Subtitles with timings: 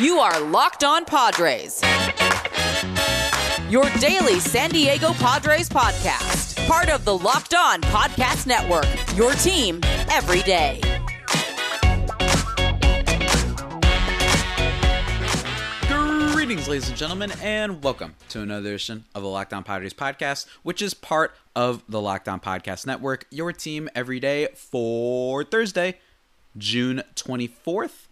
[0.00, 1.80] You are Locked On Padres.
[3.70, 6.66] Your daily San Diego Padres podcast.
[6.66, 8.88] Part of the Locked On Podcast Network.
[9.16, 9.78] Your team
[10.10, 10.80] every day.
[16.32, 20.46] Greetings, ladies and gentlemen, and welcome to another edition of the Locked On Padres podcast,
[20.64, 23.26] which is part of the Locked On Podcast Network.
[23.30, 26.00] Your team every day for Thursday,
[26.58, 28.03] June 24th.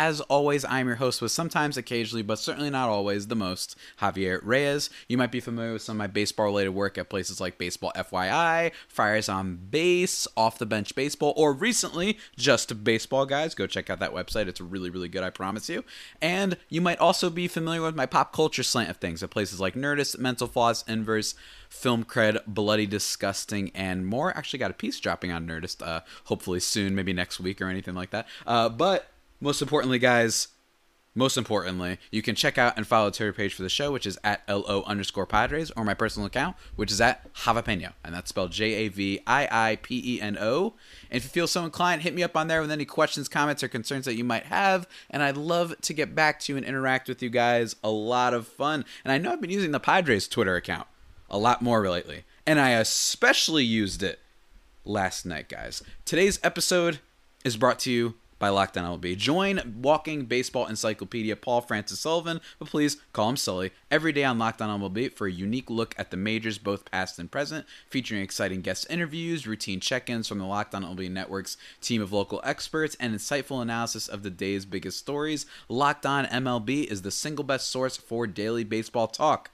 [0.00, 4.40] As always, I'm your host with sometimes, occasionally, but certainly not always, the most, Javier
[4.42, 4.88] Reyes.
[5.08, 7.92] You might be familiar with some of my baseball related work at places like Baseball
[7.94, 13.54] FYI, Friars on Base, Off the Bench Baseball, or recently, Just Baseball Guys.
[13.54, 14.46] Go check out that website.
[14.46, 15.84] It's really, really good, I promise you.
[16.22, 19.60] And you might also be familiar with my pop culture slant of things at places
[19.60, 21.34] like Nerdist, Mental Floss, Inverse,
[21.68, 24.34] Film Cred, Bloody Disgusting, and more.
[24.34, 27.94] Actually, got a piece dropping on Nerdist, uh, hopefully soon, maybe next week or anything
[27.94, 28.26] like that.
[28.46, 29.09] Uh, but
[29.40, 30.48] most importantly, guys,
[31.14, 34.16] most importantly, you can check out and follow Twitter page for the show, which is
[34.22, 38.52] at LO underscore Padres, or my personal account, which is at Javapeno, and that's spelled
[38.52, 40.74] J A V I I P E N O.
[41.10, 43.64] And if you feel so inclined, hit me up on there with any questions, comments,
[43.64, 46.64] or concerns that you might have, and I'd love to get back to you and
[46.64, 47.74] interact with you guys.
[47.82, 48.84] A lot of fun.
[49.04, 50.86] And I know I've been using the Padres Twitter account
[51.28, 54.20] a lot more lately, and I especially used it
[54.84, 55.82] last night, guys.
[56.04, 57.00] Today's episode
[57.44, 59.16] is brought to you by Locked On MLB.
[59.16, 64.38] Join walking baseball encyclopedia Paul Francis Sullivan, but please call him Sully, every day on
[64.38, 68.22] Locked On MLB for a unique look at the majors, both past and present, featuring
[68.22, 72.96] exciting guest interviews, routine check-ins from the Locked On MLB Network's team of local experts,
[72.98, 75.46] and insightful analysis of the day's biggest stories.
[75.68, 79.50] Locked On MLB is the single best source for daily baseball talk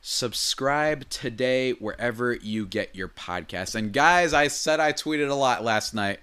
[0.00, 3.74] subscribe today wherever you get your podcasts.
[3.74, 6.20] And guys, I said I tweeted a lot last night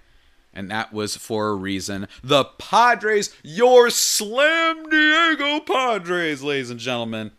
[0.56, 2.08] and that was for a reason.
[2.24, 7.32] The Padres, your Slam Diego Padres, ladies and gentlemen,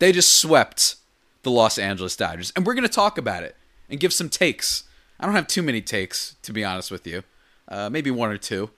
[0.00, 0.96] they just swept
[1.42, 2.52] the Los Angeles Dodgers.
[2.54, 3.56] And we're going to talk about it
[3.88, 4.84] and give some takes.
[5.18, 7.22] I don't have too many takes, to be honest with you.
[7.68, 8.70] Uh, maybe one or two.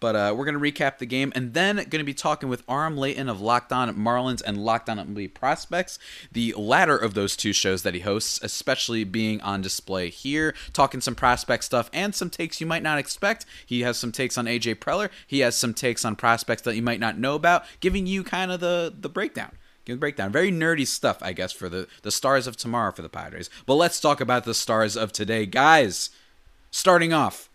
[0.00, 2.64] But uh, we're going to recap the game and then going to be talking with
[2.68, 5.98] Aram Leighton of Locked On Marlins and Locked On MLB Prospects.
[6.32, 11.02] The latter of those two shows that he hosts, especially being on display here, talking
[11.02, 13.44] some prospect stuff and some takes you might not expect.
[13.66, 15.10] He has some takes on AJ Preller.
[15.26, 18.50] He has some takes on prospects that you might not know about, giving you kind
[18.50, 19.52] of the the breakdown.
[19.98, 20.30] Breakdown.
[20.30, 23.50] Very nerdy stuff, I guess, for the the stars of tomorrow for the Padres.
[23.66, 26.10] But let's talk about the stars of today, guys.
[26.70, 27.49] Starting off.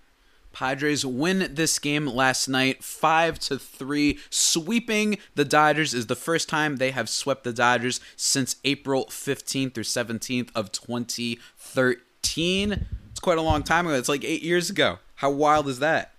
[0.55, 6.47] Padres win this game last night 5 to 3 sweeping the Dodgers is the first
[6.47, 13.37] time they have swept the Dodgers since April 15th or 17th of 2013 it's quite
[13.37, 13.95] a long time ago.
[13.95, 14.99] It's like 8 years ago.
[15.15, 16.13] How wild is that?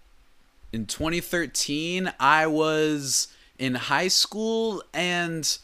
[0.73, 5.57] In 2013 I was in high school and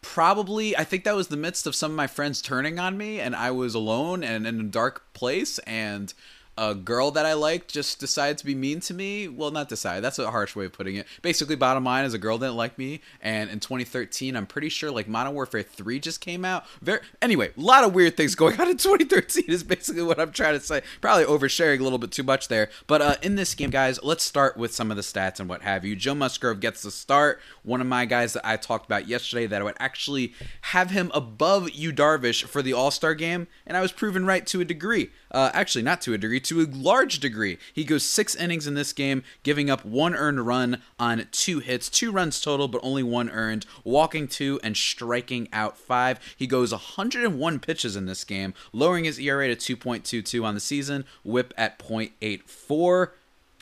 [0.00, 3.20] probably I think that was the midst of some of my friends turning on me
[3.20, 6.14] and I was alone and in a dark place and
[6.56, 9.28] a girl that I liked just decided to be mean to me.
[9.28, 10.00] Well, not decide.
[10.00, 11.06] That's a harsh way of putting it.
[11.22, 14.90] Basically, bottom line is a girl didn't like me, and in 2013, I'm pretty sure
[14.90, 16.64] like Modern Warfare 3 just came out.
[16.80, 20.32] Very anyway, a lot of weird things going on in 2013 is basically what I'm
[20.32, 20.82] trying to say.
[21.00, 22.68] Probably oversharing a little bit too much there.
[22.86, 25.62] But uh, in this game, guys, let's start with some of the stats and what
[25.62, 25.96] have you.
[25.96, 27.40] Joe Musgrove gets the start.
[27.62, 31.10] One of my guys that I talked about yesterday that I would actually have him
[31.14, 34.64] above Yu Darvish for the All Star game, and I was proven right to a
[34.64, 35.10] degree.
[35.34, 37.58] Uh, actually, not to a degree, to a large degree.
[37.72, 41.88] He goes six innings in this game, giving up one earned run on two hits,
[41.88, 46.20] two runs total, but only one earned, walking two and striking out five.
[46.36, 51.04] He goes 101 pitches in this game, lowering his ERA to 2.22 on the season,
[51.24, 53.08] whip at 0.84.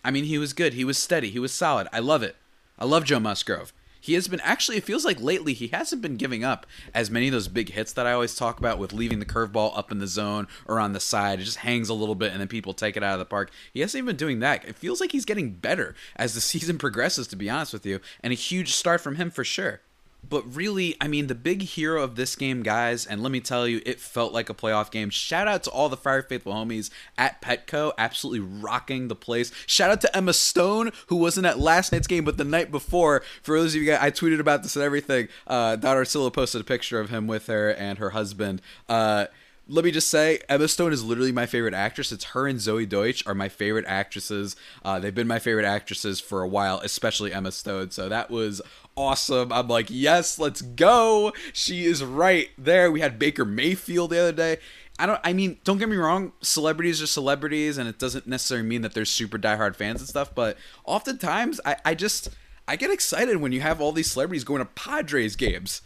[0.05, 0.75] I mean, he was good.
[0.75, 1.31] He was steady.
[1.31, 1.88] He was solid.
[1.91, 2.37] I love it.
[2.78, 3.72] I love Joe Musgrove
[4.03, 7.29] he has been actually it feels like lately he hasn't been giving up as many
[7.29, 9.99] of those big hits that I always talk about with leaving the curveball up in
[9.99, 11.41] the zone or on the side.
[11.41, 13.51] It just hangs a little bit and then people take it out of the park.
[13.73, 14.65] He hasn't even been doing that.
[14.67, 18.00] It feels like he's getting better as the season progresses, to be honest with you,
[18.23, 19.81] and a huge start from him for sure.
[20.29, 23.67] But really, I mean, the big hero of this game, guys, and let me tell
[23.67, 25.11] you, it felt like a playoff game.
[25.11, 29.51] Shout out to all the Friar Faithful homies at Petco, absolutely rocking the place.
[29.67, 33.23] Shout out to Emma Stone, who wasn't at last night's game, but the night before.
[33.43, 35.29] For those of you guys, I tweeted about this and everything.
[35.47, 38.63] Uh, Silla posted a picture of him with her and her husband.
[38.89, 39.27] Uh,
[39.73, 42.13] let me just say, Emma Stone is literally my favorite actress.
[42.13, 44.55] It's her and Zoey Deutch are my favorite actresses.
[44.85, 47.91] Uh, they've been my favorite actresses for a while, especially Emma Stone.
[47.91, 48.61] So that was
[48.99, 49.51] awesome.
[49.51, 51.33] I'm like, yes, let's go.
[51.55, 52.93] She is right there.
[52.93, 54.59] We had Baker Mayfield the other day.
[54.99, 55.21] I don't.
[55.25, 56.33] I mean, don't get me wrong.
[56.43, 60.35] Celebrities are celebrities, and it doesn't necessarily mean that they're super diehard fans and stuff.
[60.35, 62.29] But oftentimes, I, I just
[62.69, 65.81] I get excited when you have all these celebrities going to Padres games.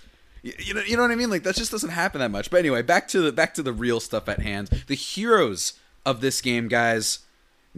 [0.59, 1.31] You, know, you know what I mean?
[1.31, 2.51] Like that just doesn't happen that much.
[2.51, 4.85] But anyway, back to the back to the real stuff at hand.
[4.87, 7.21] The heroes of this game, guys.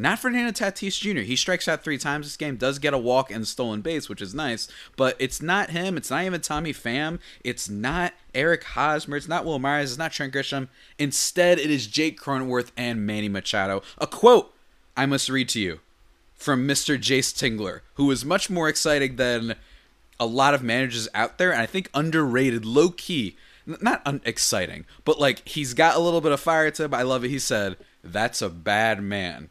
[0.01, 1.23] Not Fernando Tatis Jr.
[1.23, 4.23] He strikes out three times this game, does get a walk and stolen base, which
[4.23, 4.69] is nice.
[4.97, 5.97] But it's not him.
[5.97, 7.19] It's not even Tommy Pham.
[7.43, 9.17] It's not Eric Hosmer.
[9.17, 9.91] It's not Wil Myers.
[9.91, 10.69] It's not Trent Grisham.
[11.01, 13.83] Instead, it is Jake Cronenworth and Manny Machado.
[13.99, 14.55] A quote
[14.97, 15.81] I must read to you
[16.37, 16.97] from Mr.
[16.97, 19.57] Jayce Tingler, who is much more exciting than
[20.21, 23.37] a lot of managers out there, and I think underrated, low key.
[23.67, 26.95] Not unexciting, but like he's got a little bit of fire to him.
[26.95, 27.29] I love it.
[27.29, 29.51] He said, "That's a bad man."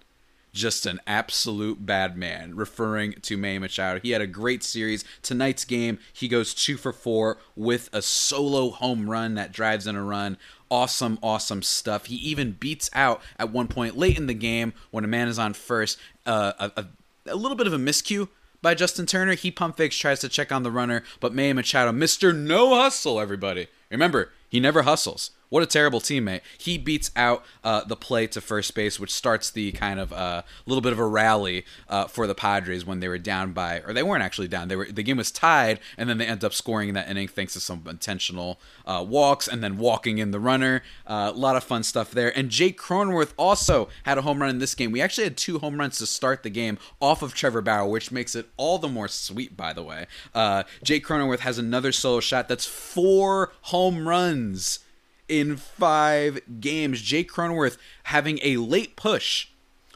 [0.57, 3.99] just an absolute bad man, referring to Manny Machado.
[4.01, 5.05] He had a great series.
[5.21, 9.95] Tonight's game, he goes two for four with a solo home run that drives in
[9.95, 10.37] a run.
[10.69, 12.07] Awesome, awesome stuff.
[12.07, 15.39] He even beats out at one point late in the game when a man is
[15.39, 16.85] on first, uh, a, a,
[17.27, 18.27] a little bit of a miscue
[18.61, 19.35] by Justin Turner.
[19.35, 22.35] He pump fakes, tries to check on the runner, but Manny Machado, Mr.
[22.35, 23.67] No Hustle, everybody.
[23.89, 25.31] Remember, he never hustles.
[25.49, 26.41] What a terrible teammate.
[26.57, 30.15] He beats out uh, the play to first base, which starts the kind of a
[30.15, 33.79] uh, little bit of a rally uh, for the Padres when they were down by,
[33.81, 34.67] or they weren't actually down.
[34.67, 37.29] They were the game was tied, and then they end up scoring in that inning
[37.29, 40.83] thanks to some intentional uh, walks and then walking in the runner.
[41.05, 42.37] Uh, a lot of fun stuff there.
[42.37, 44.91] And Jake Cronenworth also had a home run in this game.
[44.91, 48.11] We actually had two home runs to start the game off of Trevor Bauer, which
[48.11, 49.55] makes it all the more sweet.
[49.55, 52.49] By the way, uh, Jake Cronenworth has another solo shot.
[52.49, 54.79] That's four home runs
[55.27, 57.01] in five games.
[57.01, 59.47] Jake Cronenworth having a late push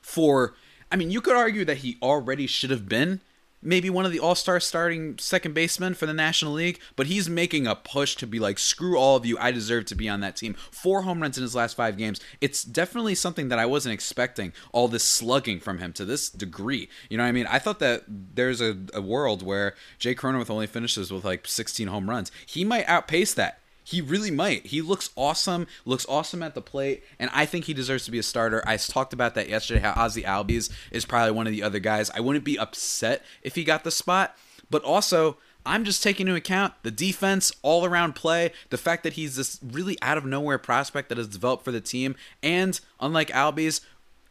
[0.01, 0.55] for.
[0.91, 3.21] I mean, you could argue that he already should have been
[3.61, 7.67] maybe one of the all-star starting second basemen for the National League, but he's making
[7.67, 10.35] a push to be like, screw all of you, I deserve to be on that
[10.35, 10.55] team.
[10.71, 12.19] Four home runs in his last five games.
[12.39, 14.53] It's definitely something that I wasn't expecting.
[14.71, 16.89] All this slugging from him to this degree.
[17.09, 17.47] You know what I mean?
[17.47, 21.87] I thought that there's a, a world where Jay Cronenworth only finishes with like 16
[21.87, 22.31] home runs.
[22.45, 23.60] He might outpace that
[23.91, 24.67] he really might.
[24.67, 28.19] He looks awesome, looks awesome at the plate, and I think he deserves to be
[28.19, 28.63] a starter.
[28.65, 32.09] I talked about that yesterday, how Ozzy Albies is probably one of the other guys.
[32.11, 34.37] I wouldn't be upset if he got the spot,
[34.69, 39.13] but also I'm just taking into account the defense, all around play, the fact that
[39.13, 43.27] he's this really out of nowhere prospect that has developed for the team, and unlike
[43.27, 43.81] Albies,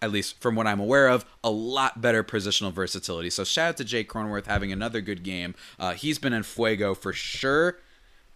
[0.00, 3.28] at least from what I'm aware of, a lot better positional versatility.
[3.28, 5.54] So shout out to Jake Cronenworth having another good game.
[5.78, 7.76] Uh, he's been in fuego for sure.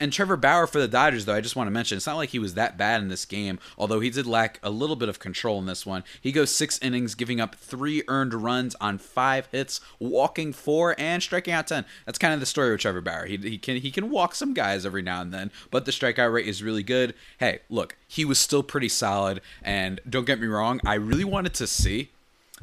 [0.00, 2.30] And Trevor Bauer for the Dodgers, though, I just want to mention, it's not like
[2.30, 5.20] he was that bad in this game, although he did lack a little bit of
[5.20, 6.02] control in this one.
[6.20, 11.22] He goes six innings, giving up three earned runs on five hits, walking four, and
[11.22, 11.84] striking out 10.
[12.06, 13.26] That's kind of the story with Trevor Bauer.
[13.26, 16.32] He, he, can, he can walk some guys every now and then, but the strikeout
[16.32, 17.14] rate is really good.
[17.38, 21.54] Hey, look, he was still pretty solid, and don't get me wrong, I really wanted
[21.54, 22.10] to see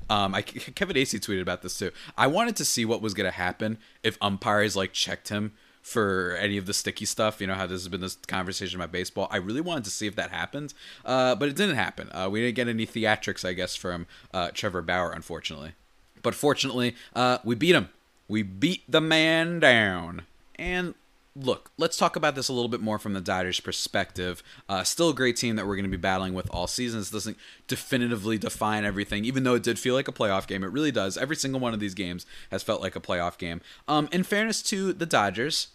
[0.09, 1.91] um, I, Kevin Acee tweeted about this too.
[2.17, 6.37] I wanted to see what was going to happen if umpires like checked him for
[6.39, 7.41] any of the sticky stuff.
[7.41, 9.27] You know how this has been this conversation about baseball.
[9.31, 10.73] I really wanted to see if that happened,
[11.05, 12.09] uh, but it didn't happen.
[12.11, 15.73] Uh, we didn't get any theatrics, I guess, from uh, Trevor Bauer, unfortunately.
[16.21, 17.89] But fortunately, uh, we beat him.
[18.27, 20.23] We beat the man down.
[20.55, 20.93] And
[21.35, 24.43] look, let's talk about this a little bit more from the Dodgers' perspective.
[24.67, 27.09] Uh, still a great team that we're going to be battling with all seasons.
[27.09, 27.37] This doesn't
[27.67, 30.63] definitively define everything, even though it did feel like a playoff game.
[30.63, 31.17] It really does.
[31.17, 33.61] Every single one of these games has felt like a playoff game.
[33.87, 35.69] Um, in fairness to the Dodgers,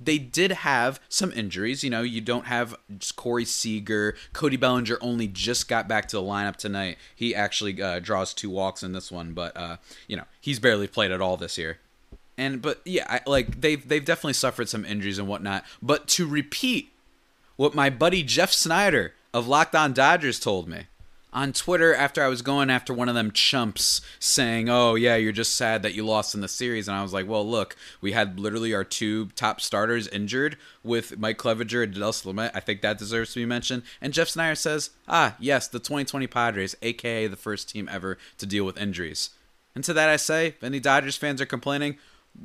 [0.00, 1.82] they did have some injuries.
[1.82, 2.76] You know, you don't have
[3.16, 4.14] Corey Seager.
[4.34, 6.98] Cody Bellinger only just got back to the lineup tonight.
[7.14, 10.86] He actually uh, draws two walks in this one, but uh, you know he's barely
[10.86, 11.78] played at all this year.
[12.38, 15.64] And but yeah, I, like they've they've definitely suffered some injuries and whatnot.
[15.82, 16.92] But to repeat
[17.56, 20.84] what my buddy Jeff Snyder of Locked On Dodgers told me
[21.32, 25.32] on Twitter after I was going after one of them chumps saying, "Oh yeah, you're
[25.32, 28.12] just sad that you lost in the series," and I was like, "Well, look, we
[28.12, 32.52] had literally our two top starters injured with Mike Clevinger and Del Lamet.
[32.54, 36.26] I think that deserves to be mentioned." And Jeff Snyder says, "Ah, yes, the 2020
[36.28, 39.30] Padres, aka the first team ever to deal with injuries."
[39.74, 41.98] And to that I say, if any Dodgers fans are complaining,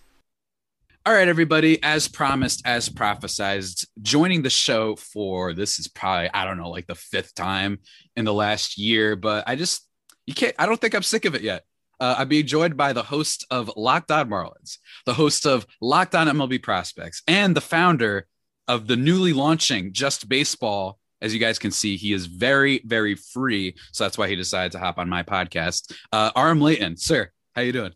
[1.06, 6.44] All right, everybody, as promised, as prophesized, joining the show for this is probably, I
[6.44, 7.78] don't know, like the fifth time
[8.16, 9.88] in the last year, but I just,
[10.26, 11.64] you can't, I don't think I'm sick of it yet.
[11.98, 16.14] Uh, I'm being joined by the host of Locked On Marlins, the host of Locked
[16.14, 18.26] On MLB Prospects, and the founder
[18.66, 23.14] of the newly launching Just Baseball as you guys can see, he is very, very
[23.14, 23.74] free.
[23.92, 25.92] So that's why he decided to hop on my podcast.
[26.12, 27.92] Uh, Aram Leighton, sir, how you doing?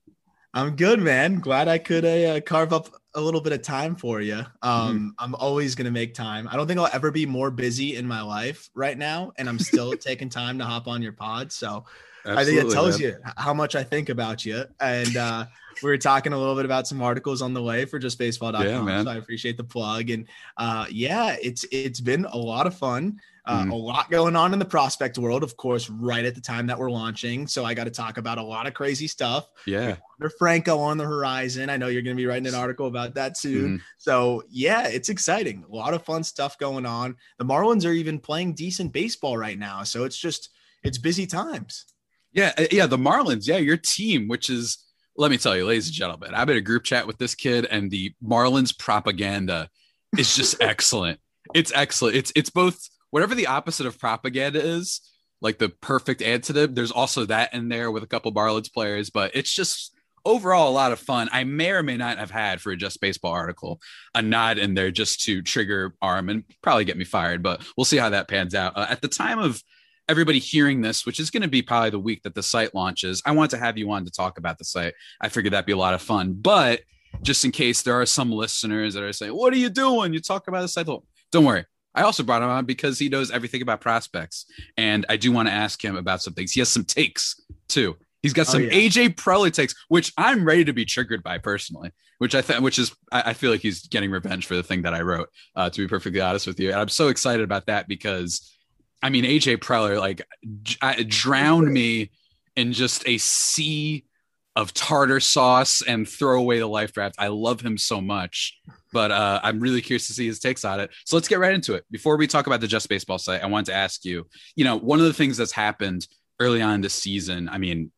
[0.55, 1.41] I'm good, man.
[1.41, 4.45] Glad I could uh, carve up a little bit of time for you.
[4.63, 5.09] Um, mm-hmm.
[5.19, 6.49] I'm always gonna make time.
[6.51, 9.59] I don't think I'll ever be more busy in my life right now, and I'm
[9.59, 11.53] still taking time to hop on your pod.
[11.53, 11.85] So
[12.25, 13.09] Absolutely, I think it tells man.
[13.09, 14.65] you how much I think about you.
[14.81, 15.47] And uh,
[15.83, 18.65] we were talking a little bit about some articles on the way for justbaseball.com.
[18.65, 19.05] Yeah, man.
[19.07, 20.11] So I appreciate the plug.
[20.11, 23.21] And uh, yeah, it's it's been a lot of fun.
[23.45, 23.73] Uh, mm.
[23.73, 26.79] A lot going on in the prospect world, of course, right at the time that
[26.79, 27.49] we're launching.
[27.49, 29.49] So I got to talk about a lot of crazy stuff.
[29.67, 29.97] Yeah.
[30.39, 31.69] Franco on the horizon.
[31.69, 33.79] I know you're going to be writing an article about that soon.
[33.79, 33.81] Mm.
[33.99, 35.65] So yeah, it's exciting.
[35.69, 37.17] A lot of fun stuff going on.
[37.39, 39.83] The Marlins are even playing decent baseball right now.
[39.83, 40.51] So it's just,
[40.85, 41.87] it's busy times.
[42.33, 42.53] Yeah.
[42.57, 42.87] Uh, yeah.
[42.87, 43.49] The Marlins.
[43.49, 43.57] Yeah.
[43.57, 44.79] Your team, which is,
[45.17, 47.67] let me tell you, ladies and gentlemen, I'm in a group chat with this kid
[47.67, 49.69] and the Marlins propaganda
[50.17, 51.19] is just excellent.
[51.55, 52.15] It's excellent.
[52.15, 55.01] It's, it's both whatever the opposite of propaganda is,
[55.41, 59.31] like the perfect antonym, there's also that in there with a couple Marlins players, but
[59.35, 61.29] it's just overall a lot of fun.
[61.31, 63.81] I may or may not have had for a Just Baseball article
[64.15, 67.85] a nod in there just to trigger Aram and probably get me fired, but we'll
[67.85, 68.77] see how that pans out.
[68.77, 69.63] Uh, at the time of
[70.09, 73.23] everybody hearing this, which is going to be probably the week that the site launches,
[73.27, 74.95] I want to have you on to talk about the site.
[75.21, 76.81] I figured that'd be a lot of fun, but
[77.21, 80.15] just in case there are some listeners that are saying, "What are you doing?
[80.15, 83.31] You talk about the site." Don't worry, I also brought him on because he knows
[83.31, 84.47] everything about prospects,
[84.77, 86.53] and I do want to ask him about some things.
[86.53, 87.97] He has some takes too.
[88.23, 88.89] He's got oh, some oh, yeah.
[88.89, 91.91] AJ Preller takes, which I'm ready to be triggered by personally.
[92.19, 94.83] Which I think, which is, I, I, feel like he's getting revenge for the thing
[94.83, 95.29] that I wrote.
[95.57, 98.55] Uh, to be perfectly honest with you, and I'm so excited about that because,
[99.03, 100.23] I mean, AJ Preller like
[100.63, 102.13] j- drowned me
[102.55, 104.05] in just a sea
[104.55, 107.15] of tartar sauce and throw away the life draft.
[107.19, 108.59] I love him so much
[108.93, 110.91] but uh, I'm really curious to see his takes on it.
[111.07, 111.85] So let's get right into it.
[111.91, 114.79] Before we talk about the Just Baseball site, I wanted to ask you, you know,
[114.79, 116.07] one of the things that's happened
[116.39, 117.91] early on this season, I mean,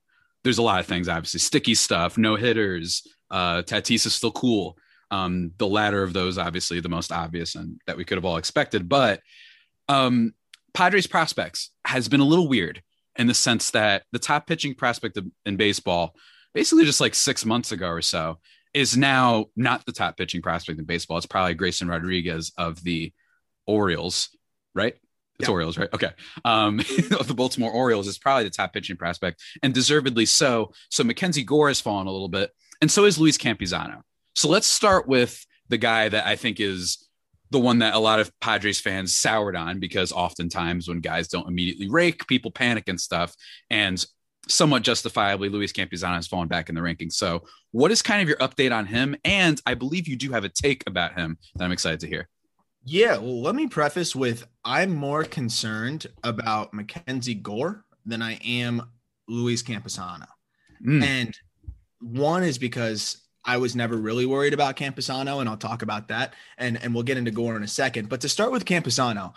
[0.44, 4.76] there's a lot of things, obviously, sticky stuff, no hitters, uh, Tatis is still cool.
[5.10, 8.36] Um, the latter of those, obviously, the most obvious and that we could have all
[8.36, 8.88] expected.
[8.88, 9.20] But
[9.88, 10.34] um,
[10.72, 12.82] Padres prospects has been a little weird
[13.16, 16.14] in the sense that the top pitching prospect in baseball,
[16.54, 18.38] basically just like six months ago or so,
[18.72, 21.16] is now not the top pitching prospect in baseball.
[21.16, 23.12] It's probably Grayson Rodriguez of the
[23.66, 24.30] Orioles,
[24.74, 24.94] right?
[25.38, 25.52] It's yeah.
[25.52, 25.88] Orioles, right?
[25.92, 26.10] Okay.
[26.44, 30.72] Um, the Baltimore Orioles is probably the top pitching prospect, and deservedly so.
[30.90, 34.02] So Mackenzie Gore has fallen a little bit, and so is Luis Campusano.
[34.34, 37.08] So let's start with the guy that I think is
[37.50, 41.46] the one that a lot of Padres fans soured on because oftentimes when guys don't
[41.46, 43.34] immediately rake, people panic and stuff.
[43.70, 44.04] And
[44.48, 47.14] somewhat justifiably, Luis Campusano has fallen back in the rankings.
[47.14, 49.16] So, what is kind of your update on him?
[49.24, 52.28] And I believe you do have a take about him that I'm excited to hear.
[52.84, 58.82] Yeah, well, let me preface with I'm more concerned about Mackenzie Gore than I am
[59.26, 60.26] Luis Campusano.
[60.84, 61.02] Mm.
[61.02, 61.38] And
[62.00, 66.34] one is because I was never really worried about Campusano, and I'll talk about that.
[66.58, 68.08] And, and we'll get into Gore in a second.
[68.08, 69.32] But to start with Campusano,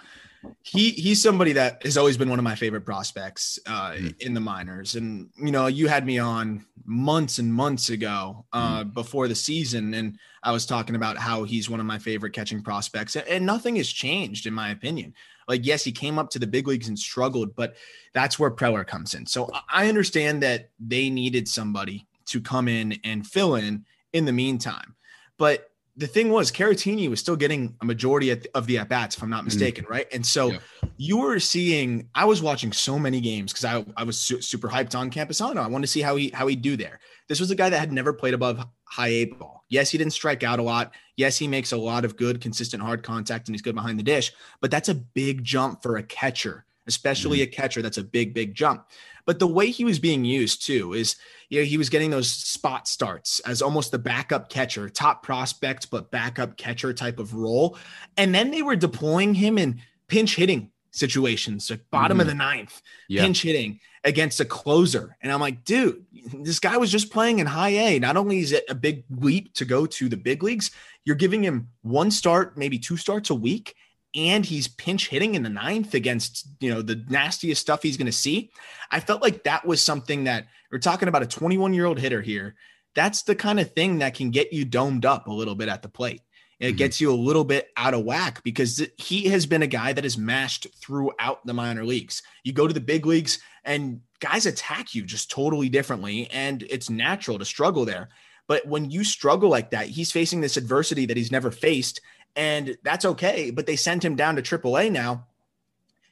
[0.61, 4.19] he he's somebody that has always been one of my favorite prospects uh, mm.
[4.21, 4.95] in the minors.
[4.95, 8.93] And you know, you had me on months and months ago uh, mm.
[8.93, 12.61] before the season, and I was talking about how he's one of my favorite catching
[12.61, 15.13] prospects, and nothing has changed in my opinion.
[15.47, 17.75] Like, yes, he came up to the big leagues and struggled, but
[18.13, 19.25] that's where Preller comes in.
[19.25, 24.33] So I understand that they needed somebody to come in and fill in in the
[24.33, 24.95] meantime,
[25.37, 29.23] but the thing was Caratini was still getting a majority of the at bats, if
[29.23, 29.45] I'm not mm-hmm.
[29.45, 29.93] mistaken, mm-hmm.
[29.93, 30.07] right?
[30.13, 30.59] And so yeah.
[30.97, 32.07] you were seeing.
[32.13, 35.57] I was watching so many games because I, I was su- super hyped on Campusano.
[35.57, 36.99] I wanted to see how he how he do there.
[37.27, 39.65] This was a guy that had never played above high A ball.
[39.69, 40.93] Yes, he didn't strike out a lot.
[41.17, 44.03] Yes, he makes a lot of good, consistent hard contact, and he's good behind the
[44.03, 44.31] dish.
[44.61, 47.49] But that's a big jump for a catcher, especially mm-hmm.
[47.49, 47.81] a catcher.
[47.81, 48.87] That's a big, big jump.
[49.25, 51.17] But the way he was being used too is,
[51.49, 55.91] you know, he was getting those spot starts as almost the backup catcher, top prospect,
[55.91, 57.77] but backup catcher type of role.
[58.15, 62.21] And then they were deploying him in pinch hitting situations, like bottom mm-hmm.
[62.21, 63.21] of the ninth, yeah.
[63.21, 65.17] pinch hitting against a closer.
[65.21, 67.99] And I'm like, dude, this guy was just playing in high A.
[67.99, 70.71] Not only is it a big leap to go to the big leagues,
[71.03, 73.75] you're giving him one start, maybe two starts a week
[74.15, 78.07] and he's pinch hitting in the ninth against you know the nastiest stuff he's going
[78.07, 78.51] to see.
[78.91, 82.21] I felt like that was something that we're talking about a 21 year old hitter
[82.21, 82.55] here.
[82.95, 85.81] That's the kind of thing that can get you domed up a little bit at
[85.81, 86.21] the plate.
[86.59, 86.77] It mm-hmm.
[86.77, 90.05] gets you a little bit out of whack because he has been a guy that
[90.05, 92.23] is mashed throughout the minor leagues.
[92.43, 96.89] You go to the big leagues and guys attack you just totally differently and it's
[96.89, 98.09] natural to struggle there.
[98.47, 102.01] But when you struggle like that he's facing this adversity that he's never faced
[102.37, 103.49] and that's okay.
[103.49, 105.25] But they sent him down to AAA now.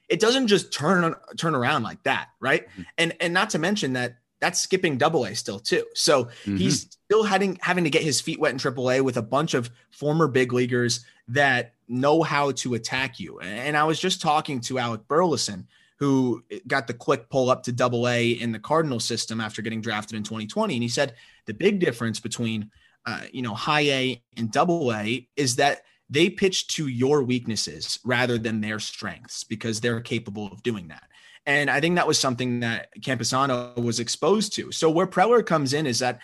[0.10, 2.68] It doesn't just turn turn around like that, right?
[2.68, 2.82] Mm-hmm.
[2.98, 5.86] And and not to mention that that's skipping double A still too.
[5.94, 6.58] So mm-hmm.
[6.58, 9.54] he's still having having to get his feet wet in triple A with a bunch
[9.54, 13.40] of former big leaguers that know how to attack you.
[13.40, 15.68] And I was just talking to Alec Burleson,
[15.98, 19.82] who got the quick pull up to double A in the Cardinal system after getting
[19.82, 20.74] drafted in 2020.
[20.74, 21.14] And he said
[21.46, 22.72] the big difference between
[23.06, 28.00] uh, you know high A and double A is that they pitch to your weaknesses
[28.04, 31.04] rather than their strengths because they're capable of doing that.
[31.46, 34.72] And I think that was something that Campusano was exposed to.
[34.72, 36.20] So where Preller comes in is that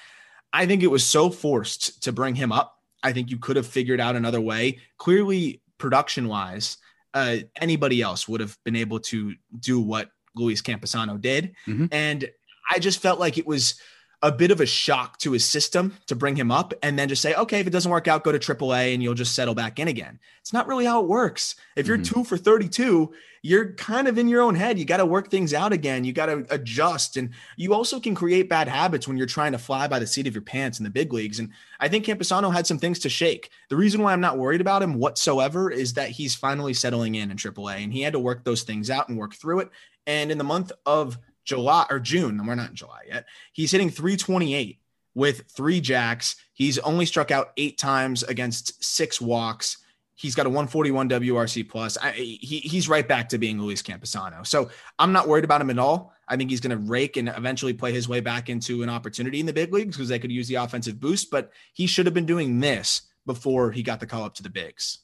[0.54, 2.78] I think it was so forced to bring him up.
[3.04, 4.80] I think you could have figured out another way.
[4.98, 6.78] Clearly, production wise,
[7.13, 11.56] uh, anybody else would have been able to do what Luis Campusano did.
[11.67, 11.86] Mm-hmm.
[11.91, 12.30] And
[12.70, 13.80] I just felt like it was
[14.24, 17.22] a bit of a shock to his system to bring him up and then just
[17.22, 19.80] say, okay, if it doesn't work out, go to AAA and you'll just settle back
[19.80, 20.20] in again.
[20.42, 21.56] It's not really how it works.
[21.76, 22.22] If you're mm-hmm.
[22.22, 24.78] two for 32, you're kind of in your own head.
[24.78, 26.04] You got to work things out again.
[26.04, 27.18] You got to adjust.
[27.18, 30.28] And you also can create bad habits when you're trying to fly by the seat
[30.28, 31.40] of your pants in the big leagues.
[31.40, 33.50] And I think Campusano had some things to shake.
[33.70, 37.32] The reason why I'm not worried about him whatsoever is that he's finally settling in
[37.32, 39.70] in AAA and he had to work those things out and work through it.
[40.06, 43.26] And in the month of July or June, and we're not in July yet.
[43.54, 44.80] He's hitting 328
[45.16, 46.36] with three jacks.
[46.54, 49.78] He's only struck out eight times against six walks.
[50.16, 51.98] He's got a 141 WRC plus.
[51.98, 54.46] I, he, he's right back to being Luis Campusano.
[54.46, 56.14] So I'm not worried about him at all.
[56.28, 59.40] I think he's going to rake and eventually play his way back into an opportunity
[59.40, 61.32] in the big leagues because they could use the offensive boost.
[61.32, 64.50] But he should have been doing this before he got the call up to the
[64.50, 65.00] bigs.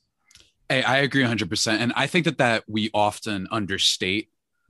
[0.69, 1.79] Hey, I agree 100%.
[1.79, 4.29] And I think that that we often understate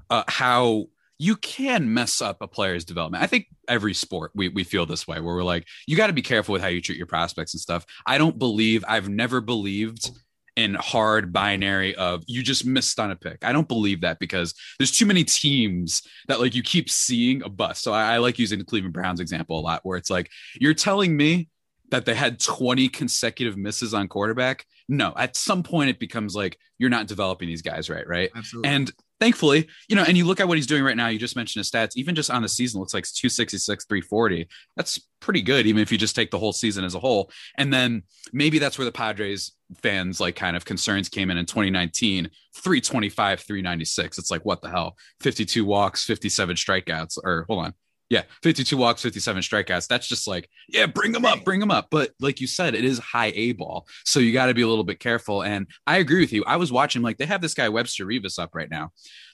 [0.09, 0.87] uh, how
[1.19, 3.23] you can mess up a player's development.
[3.23, 6.13] I think every sport we, we feel this way where we're like, you got to
[6.13, 7.85] be careful with how you treat your prospects and stuff.
[8.05, 10.11] I don't believe, I've never believed
[10.55, 13.37] in hard binary of you just missed on a pick.
[13.43, 17.49] I don't believe that because there's too many teams that like you keep seeing a
[17.49, 17.83] bust.
[17.83, 20.73] So I, I like using the Cleveland Browns example a lot where it's like, you're
[20.73, 21.49] telling me
[21.89, 24.65] that they had 20 consecutive misses on quarterback.
[24.89, 28.29] No, at some point it becomes like you're not developing these guys right, right?
[28.35, 28.69] Absolutely.
[28.69, 31.07] And thankfully, you know, and you look at what he's doing right now.
[31.07, 31.95] You just mentioned his stats.
[31.95, 34.47] Even just on the season, looks like 266, 340.
[34.75, 37.31] That's pretty good, even if you just take the whole season as a whole.
[37.57, 41.45] And then maybe that's where the Padres fans like kind of concerns came in in
[41.45, 47.73] 2019 325 396 it's like what the hell 52 walks 57 strikeouts or hold on
[48.09, 49.87] yeah, 52 walks, 57 strikeouts.
[49.87, 51.87] That's just like, yeah, bring them up, bring them up.
[51.91, 53.87] But like you said, it is high A ball.
[54.05, 55.43] So you got to be a little bit careful.
[55.43, 56.43] And I agree with you.
[56.45, 58.91] I was watching, like, they have this guy, Webster Rivas, up right now,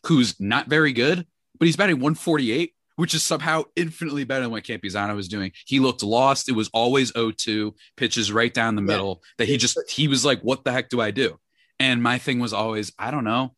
[0.08, 1.28] who's not very good,
[1.60, 5.52] but he's batting 148, which is somehow infinitely better than what Campusano was doing.
[5.66, 6.50] He looked lost.
[6.50, 10.42] It was always 0-2, pitches right down the middle that he just, he was like,
[10.42, 11.38] what the heck do I do?
[11.80, 13.54] And my thing was always, I don't know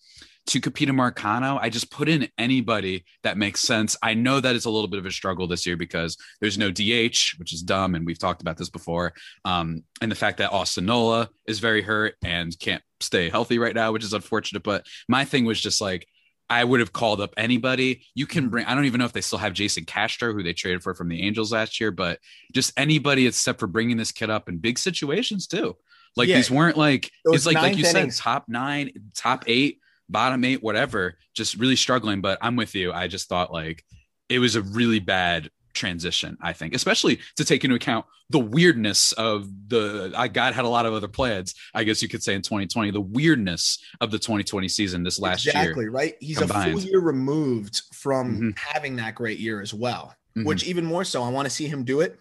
[0.47, 1.57] Tucupita Marcano.
[1.59, 3.97] I just put in anybody that makes sense.
[4.03, 6.69] I know that it's a little bit of a struggle this year because there's no
[6.69, 9.13] DH, which is dumb, and we've talked about this before.
[9.43, 13.75] Um, and the fact that Austin Nola is very hurt and can't stay healthy right
[13.75, 14.63] now, which is unfortunate.
[14.63, 16.07] But my thing was just like
[16.49, 18.03] I would have called up anybody.
[18.13, 20.53] You can bring, I don't even know if they still have Jason Castro, who they
[20.53, 22.19] traded for from the Angels last year, but
[22.53, 25.75] just anybody except for bringing this kid up in big situations too.
[26.15, 29.79] Like yeah, these weren't like, it's like, like you said, top nine, top eight,
[30.09, 32.21] bottom eight, whatever, just really struggling.
[32.21, 32.91] But I'm with you.
[32.91, 33.83] I just thought like
[34.29, 39.11] it was a really bad transition, I think, especially to take into account the weirdness
[39.13, 42.33] of the I God had a lot of other plans, I guess you could say
[42.33, 45.69] in 2020, the weirdness of the 2020 season this last exactly, year.
[45.69, 46.15] Exactly, right?
[46.19, 46.71] He's combined.
[46.71, 48.49] a full year removed from mm-hmm.
[48.55, 50.15] having that great year as well.
[50.35, 50.47] Mm-hmm.
[50.47, 52.19] Which even more so, I want to see him do it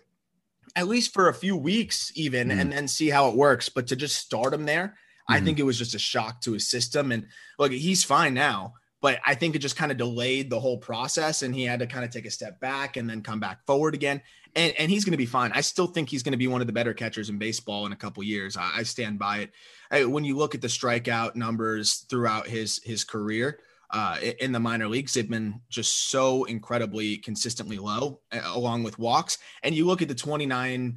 [0.77, 2.59] at least for a few weeks, even, mm-hmm.
[2.59, 3.69] and then see how it works.
[3.69, 4.97] But to just start him there,
[5.29, 5.47] I mm-hmm.
[5.47, 7.13] think it was just a shock to his system.
[7.13, 7.27] And
[7.59, 11.43] look, he's fine now but I think it just kind of delayed the whole process
[11.43, 13.93] and he had to kind of take a step back and then come back forward
[13.93, 14.23] again.
[14.57, 15.53] And, and he's going to be fine.
[15.53, 17.93] I still think he's going to be one of the better catchers in baseball in
[17.93, 18.57] a couple years.
[18.57, 19.51] I, I stand by it.
[19.91, 23.59] I, when you look at the strikeout numbers throughout his his career
[23.91, 29.37] uh, in the minor leagues, they've been just so incredibly consistently low, along with walks.
[29.63, 30.95] And you look at the 29%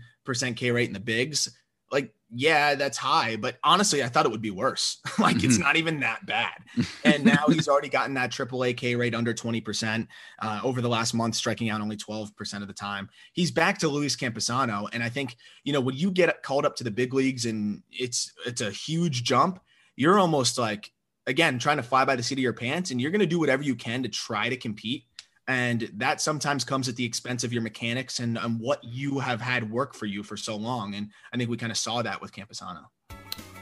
[0.55, 1.57] K rate in the bigs,
[1.91, 4.99] like yeah, that's high, but honestly, I thought it would be worse.
[5.19, 5.63] like it's mm-hmm.
[5.63, 6.55] not even that bad.
[7.05, 10.07] And now he's already gotten that AAA K rate under 20%
[10.41, 13.09] uh, over the last month, striking out only 12% of the time.
[13.31, 14.89] He's back to Luis Campusano.
[14.91, 17.81] And I think, you know, when you get called up to the big leagues and
[17.91, 19.61] it's it's a huge jump,
[19.95, 20.91] you're almost like
[21.27, 23.39] again trying to fly by the seat of your pants and you're going to do
[23.39, 25.05] whatever you can to try to compete
[25.47, 29.39] and that sometimes comes at the expense of your mechanics and, and what you have
[29.39, 30.95] had work for you for so long.
[30.95, 32.85] And I think we kind of saw that with Campusano.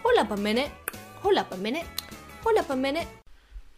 [0.04, 0.72] Hold up a minute.
[1.22, 1.86] Hold up a minute.
[2.44, 3.08] Hold up a minute.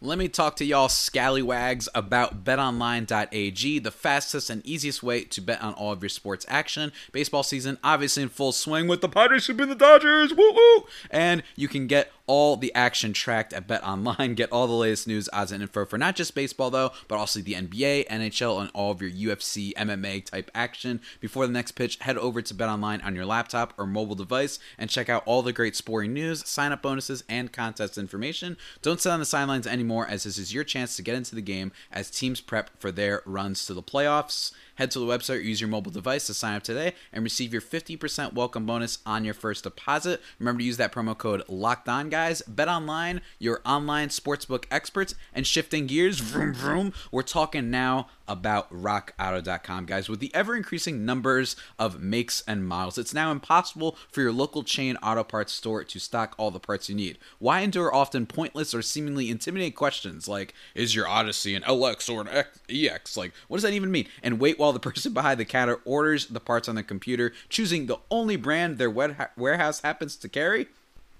[0.00, 5.60] Let me talk to y'all scallywags about betonline.ag, the fastest and easiest way to bet
[5.60, 6.92] on all of your sports action.
[7.10, 10.32] Baseball season obviously in full swing with the Padres sweeping the Dodgers.
[10.32, 10.84] Woo woo!
[11.10, 14.34] And you can get all the action tracked at Bet Online.
[14.34, 17.40] Get all the latest news, odds, and info for not just baseball, though, but also
[17.40, 21.00] the NBA, NHL, and all of your UFC, MMA type action.
[21.20, 24.58] Before the next pitch, head over to Bet Online on your laptop or mobile device
[24.76, 28.56] and check out all the great sporting news, sign up bonuses, and contest information.
[28.82, 31.40] Don't sit on the sidelines anymore, as this is your chance to get into the
[31.40, 34.52] game as teams prep for their runs to the playoffs.
[34.78, 37.52] Head to the website or use your mobile device to sign up today and receive
[37.52, 40.22] your 50% welcome bonus on your first deposit.
[40.38, 42.42] Remember to use that promo code Locked On, guys.
[42.42, 46.20] Bet online, your online sportsbook experts, and shifting gears.
[46.20, 46.92] Vroom vroom.
[47.10, 50.08] We're talking now about rockauto.com, guys.
[50.08, 54.62] With the ever increasing numbers of makes and models, it's now impossible for your local
[54.62, 57.18] chain auto parts store to stock all the parts you need.
[57.38, 62.20] Why endure often pointless or seemingly intimidating questions like, is your Odyssey an LX or
[62.20, 63.16] an EX?
[63.16, 64.06] Like, what does that even mean?
[64.22, 67.86] And wait while the person behind the counter orders the parts on their computer, choosing
[67.86, 70.68] the only brand their warehouse happens to carry?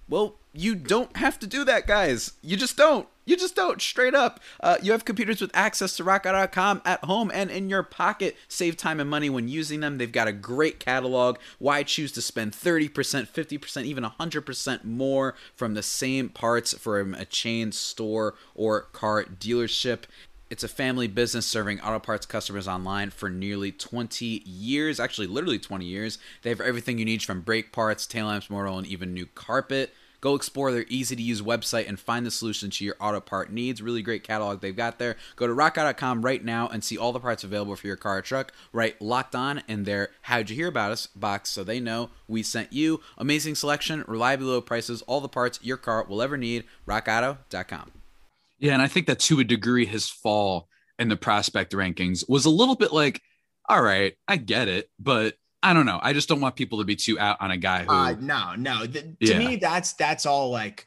[0.08, 2.32] Well, you don't have to do that, guys.
[2.42, 3.06] You just don't.
[3.26, 3.80] You just don't.
[3.82, 4.40] Straight up.
[4.58, 8.36] Uh, you have computers with access to rockauto.com at home and in your pocket.
[8.48, 9.98] Save time and money when using them.
[9.98, 11.36] They've got a great catalog.
[11.58, 17.26] Why choose to spend 30%, 50%, even 100% more from the same parts from a
[17.26, 20.04] chain store or car dealership?
[20.50, 25.58] It's a family business serving auto parts customers online for nearly 20 years, actually, literally
[25.58, 26.18] 20 years.
[26.40, 29.92] They have everything you need from brake parts, tail lamps, motor and even new carpet.
[30.20, 33.52] Go explore their easy to use website and find the solution to your auto part
[33.52, 33.80] needs.
[33.80, 35.16] Really great catalog they've got there.
[35.36, 38.22] Go to rockauto.com right now and see all the parts available for your car or
[38.22, 38.52] truck.
[38.72, 42.42] Right locked on in their How'd You Hear About Us box so they know we
[42.42, 43.00] sent you.
[43.16, 46.64] Amazing selection, reliably low prices, all the parts your car will ever need.
[46.86, 47.92] rockauto.com.
[48.58, 52.44] Yeah, and I think that to a degree his fall in the prospect rankings was
[52.44, 53.22] a little bit like,
[53.68, 55.98] all right, I get it, but I don't know.
[56.02, 57.90] I just don't want people to be too out on a guy who.
[57.90, 58.86] Uh, no, no.
[58.86, 59.38] The, to yeah.
[59.38, 60.86] me, that's that's all like.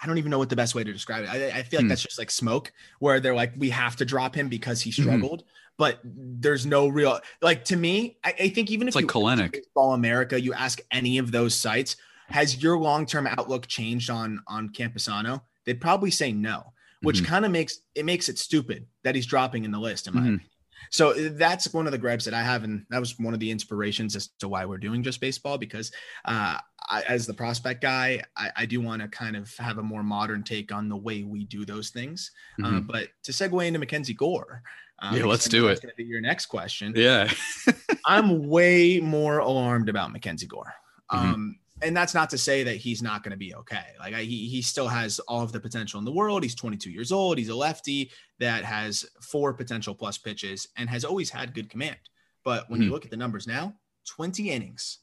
[0.00, 1.30] I don't even know what the best way to describe it.
[1.30, 1.88] I, I feel like hmm.
[1.88, 5.02] that's just like smoke, where they're like, we have to drop him because he mm-hmm.
[5.02, 5.40] struggled.
[5.40, 5.48] Mm-hmm.
[5.78, 8.18] But there's no real like to me.
[8.22, 11.54] I, I think even if it's you like Baseball America, you ask any of those
[11.54, 11.96] sites,
[12.28, 15.40] has your long term outlook changed on on Campusano?
[15.64, 17.26] They'd probably say no, which mm-hmm.
[17.26, 20.06] kind of makes it makes it stupid that he's dropping in the list.
[20.06, 20.28] In my mm-hmm.
[20.28, 20.51] opinion.
[20.90, 23.40] So uh, that's one of the gripes that I have, and that was one of
[23.40, 25.58] the inspirations as to why we're doing just baseball.
[25.58, 25.92] Because
[26.24, 26.58] uh,
[26.90, 30.02] I, as the prospect guy, I, I do want to kind of have a more
[30.02, 32.30] modern take on the way we do those things.
[32.60, 32.76] Uh, mm-hmm.
[32.76, 34.62] Uh, but to segue into Mackenzie Gore,
[35.00, 35.82] um, yeah, let's do it.
[35.82, 36.92] Going to be your next question.
[36.94, 37.32] Yeah,
[38.06, 40.74] I'm way more alarmed about Mackenzie Gore.
[41.10, 41.50] Mm-hmm.
[41.82, 43.84] And that's not to say that he's not going to be okay.
[43.98, 46.42] Like I, he he still has all of the potential in the world.
[46.42, 47.38] He's 22 years old.
[47.38, 51.96] He's a lefty that has four potential plus pitches and has always had good command.
[52.44, 52.86] But when mm-hmm.
[52.86, 53.74] you look at the numbers now,
[54.06, 54.98] 20 innings,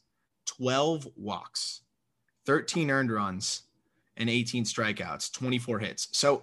[0.46, 1.82] 12 walks,
[2.46, 3.62] 13 earned runs,
[4.16, 6.08] and 18 strikeouts, 24 hits.
[6.12, 6.42] So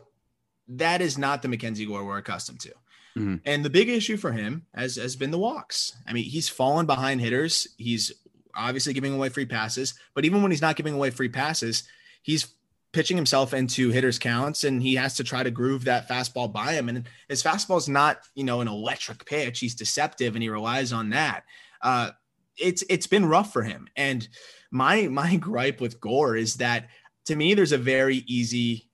[0.67, 2.69] that is not the Mackenzie Gore we're accustomed to.
[3.17, 3.36] Mm-hmm.
[3.45, 5.95] And the big issue for him has, has been the walks.
[6.08, 7.67] I mean, he's fallen behind hitters.
[7.78, 8.12] He's
[8.58, 11.84] obviously giving away free passes, but even when he's not giving away free passes,
[12.24, 12.54] he's
[12.93, 16.74] pitching himself into hitters counts and he has to try to groove that fastball by
[16.74, 16.89] him.
[16.89, 19.60] And his fastball is not, you know, an electric pitch.
[19.60, 21.43] He's deceptive and he relies on that.
[21.82, 22.12] Uh,
[22.58, 23.88] it's it's been rough for him.
[23.96, 24.28] And
[24.72, 26.88] my my gripe with Gore is that
[27.26, 28.89] to me, there's a very easy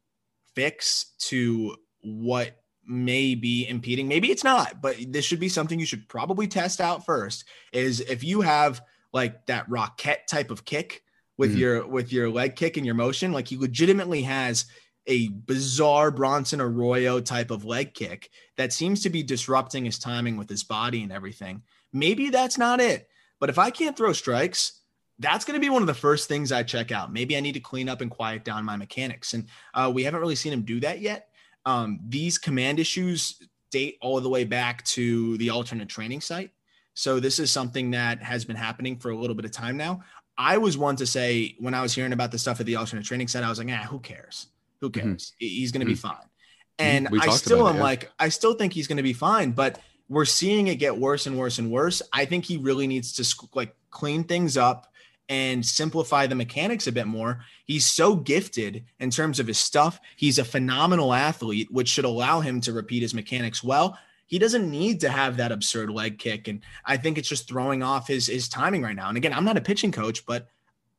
[0.55, 4.07] fix to what may be impeding.
[4.07, 7.45] Maybe it's not, but this should be something you should probably test out first.
[7.71, 8.81] Is if you have
[9.13, 11.03] like that rocket type of kick
[11.37, 11.59] with mm-hmm.
[11.59, 14.65] your with your leg kick and your motion, like he legitimately has
[15.07, 20.37] a bizarre Bronson Arroyo type of leg kick that seems to be disrupting his timing
[20.37, 21.61] with his body and everything.
[21.91, 23.09] Maybe that's not it.
[23.39, 24.79] But if I can't throw strikes,
[25.19, 27.11] that's going to be one of the first things I check out.
[27.11, 29.33] Maybe I need to clean up and quiet down my mechanics.
[29.33, 31.27] And uh, we haven't really seen him do that yet.
[31.65, 36.51] Um, these command issues date all the way back to the alternate training site.
[36.93, 40.03] So this is something that has been happening for a little bit of time now.
[40.37, 43.05] I was one to say when I was hearing about the stuff at the alternate
[43.05, 44.47] training site, I was like, ah, who cares?
[44.81, 45.09] Who mm-hmm.
[45.09, 45.31] cares?
[45.31, 45.45] Mm-hmm.
[45.45, 46.07] He's going to be mm-hmm.
[46.07, 46.27] fine.
[46.79, 47.83] And I still am it, yeah.
[47.83, 49.79] like, I still think he's going to be fine, but
[50.09, 52.01] we're seeing it get worse and worse and worse.
[52.11, 54.87] I think he really needs to like clean things up
[55.29, 57.43] and simplify the mechanics a bit more.
[57.65, 59.99] He's so gifted in terms of his stuff.
[60.15, 63.97] He's a phenomenal athlete, which should allow him to repeat his mechanics well.
[64.25, 66.47] He doesn't need to have that absurd leg kick.
[66.47, 69.09] And I think it's just throwing off his, his timing right now.
[69.09, 70.47] And again, I'm not a pitching coach, but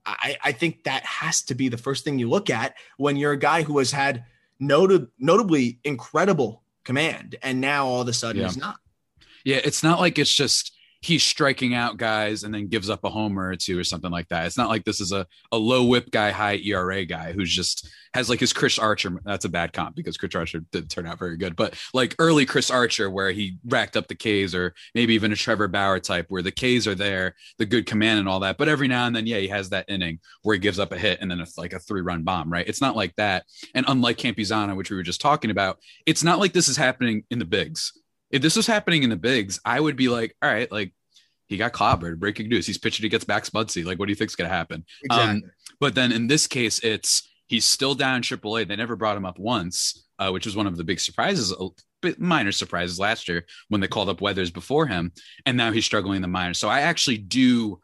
[0.06, 3.32] I, I think that has to be the first thing you look at when you're
[3.32, 4.24] a guy who has had
[4.60, 7.36] noted, notably incredible command.
[7.42, 8.48] And now all of a sudden yeah.
[8.48, 8.76] he's not.
[9.44, 10.73] Yeah, it's not like it's just
[11.04, 14.26] he's striking out guys and then gives up a homer or two or something like
[14.28, 14.46] that.
[14.46, 17.86] It's not like this is a, a low whip guy, high ERA guy who's just
[18.14, 19.20] has like his Chris Archer.
[19.22, 22.46] That's a bad comp because Chris Archer didn't turn out very good, but like early
[22.46, 26.26] Chris Archer where he racked up the K's or maybe even a Trevor Bauer type
[26.30, 28.56] where the K's are there, the good command and all that.
[28.56, 30.96] But every now and then, yeah, he has that inning where he gives up a
[30.96, 32.66] hit and then it's like a three run bomb, right?
[32.66, 33.44] It's not like that.
[33.74, 37.24] And unlike Campusano, which we were just talking about, it's not like this is happening
[37.30, 37.92] in the bigs
[38.34, 40.92] if this was happening in the bigs, I would be like, all right, like
[41.46, 42.18] he got clobbered.
[42.18, 42.66] Breaking news.
[42.66, 43.84] He's pitching against Max Muncy.
[43.84, 44.84] Like, what do you think's going to happen?
[45.04, 45.44] Exactly.
[45.44, 48.66] Um, but then in this case, it's he's still down AAA.
[48.66, 51.68] They never brought him up once, uh, which was one of the big surprises, a
[52.02, 55.12] bit minor surprises last year when they called up Weathers before him,
[55.46, 56.58] and now he's struggling in the minors.
[56.58, 57.80] So I actually do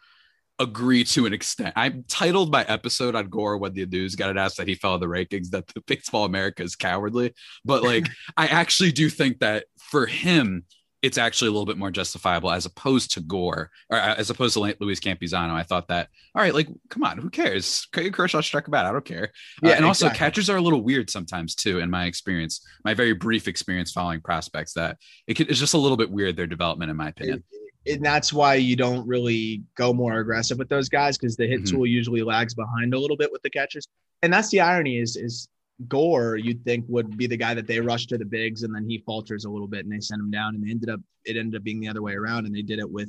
[0.60, 1.72] agree to an extent.
[1.74, 4.94] I titled my episode on Gore when the news got it asked that he fell
[4.94, 7.32] in the rankings that the baseball America is cowardly.
[7.64, 10.64] But like, I actually do think that for him,
[11.02, 14.52] it's actually a little bit more justifiable as opposed to Gore or uh, as opposed
[14.52, 15.52] to Luis Campusano.
[15.52, 17.88] I thought that, all right, like, come on, who cares?
[17.90, 19.32] Kershaw struck about, I don't care.
[19.64, 20.18] Uh, yeah, uh, and also exactly.
[20.18, 24.20] catchers are a little weird sometimes too, in my experience, my very brief experience following
[24.20, 27.44] prospects that it it's just a little bit weird, their development, in my opinion.
[27.86, 31.62] And that's why you don't really go more aggressive with those guys because the hit
[31.62, 31.76] mm-hmm.
[31.76, 33.86] tool usually lags behind a little bit with the catchers.
[34.22, 35.48] And that's the irony is, is
[35.88, 38.84] Gore, you'd think would be the guy that they rush to the bigs and then
[38.84, 41.36] he falters a little bit and they send him down and they ended up it
[41.36, 43.08] ended up being the other way around and they did it with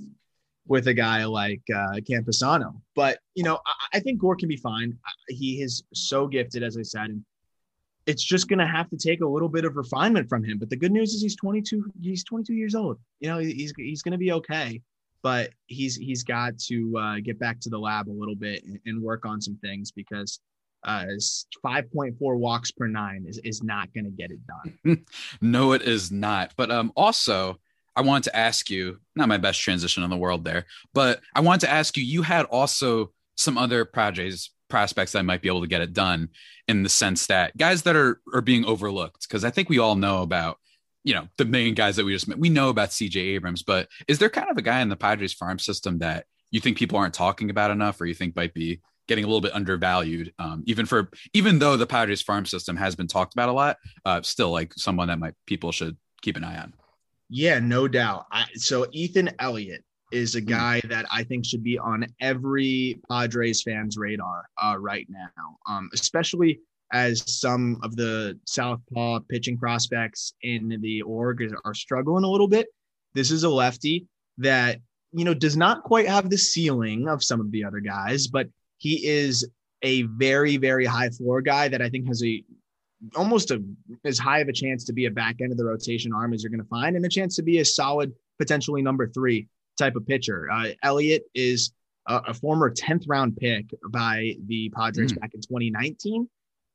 [0.67, 2.79] with a guy like uh, Campusano.
[2.95, 4.97] But you know, I, I think Gore can be fine.
[5.27, 7.25] He is so gifted, as I said, and
[8.11, 10.57] it's just going to have to take a little bit of refinement from him.
[10.57, 11.91] But the good news is he's 22.
[12.01, 12.99] He's 22 years old.
[13.21, 14.81] You know, he's he's going to be okay.
[15.23, 18.79] But he's he's got to uh, get back to the lab a little bit and,
[18.85, 20.41] and work on some things because
[20.83, 21.05] uh,
[21.63, 25.05] 5.4 walks per nine is, is not going to get it done.
[25.41, 26.53] no, it is not.
[26.57, 27.59] But um, also,
[27.95, 31.41] I wanted to ask you, not my best transition in the world there, but I
[31.41, 35.61] wanted to ask you, you had also some other projects, prospects that might be able
[35.61, 36.29] to get it done
[36.67, 39.95] in the sense that guys that are, are being overlooked, because I think we all
[39.95, 40.57] know about,
[41.03, 42.39] you know, the main guys that we just met.
[42.39, 45.33] We know about CJ Abrams, but is there kind of a guy in the Padres
[45.33, 48.81] farm system that you think people aren't talking about enough or you think might be
[49.07, 52.95] getting a little bit undervalued, um, even for even though the Padres farm system has
[52.95, 56.43] been talked about a lot, uh, still like someone that might people should keep an
[56.43, 56.73] eye on.
[57.29, 58.25] Yeah, no doubt.
[58.31, 60.45] I, so Ethan Elliott is a hmm.
[60.47, 65.89] guy that I think should be on every Padres fans' radar uh, right now, um,
[65.93, 66.59] especially
[66.93, 72.67] as some of the southpaw pitching prospects in the org are struggling a little bit.
[73.13, 74.79] This is a lefty that
[75.13, 78.47] you know does not quite have the ceiling of some of the other guys, but
[78.77, 79.47] he is
[79.83, 82.43] a very, very high floor guy that I think has a
[83.15, 83.63] almost a
[84.05, 86.43] as high of a chance to be a back end of the rotation arm as
[86.43, 89.47] you're going to find, and a chance to be a solid, potentially number three
[89.77, 90.49] type of pitcher.
[90.51, 91.71] Uh, Elliott is
[92.07, 95.19] a, a, former 10th round pick by the Padres mm.
[95.19, 96.27] back in 2019,